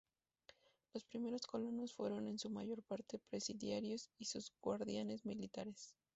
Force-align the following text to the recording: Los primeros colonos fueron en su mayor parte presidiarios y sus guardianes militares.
Los 0.95 1.05
primeros 1.05 1.45
colonos 1.45 1.93
fueron 1.93 2.27
en 2.27 2.39
su 2.39 2.49
mayor 2.49 2.81
parte 2.81 3.19
presidiarios 3.29 4.09
y 4.17 4.25
sus 4.25 4.51
guardianes 4.59 5.25
militares. 5.27 5.93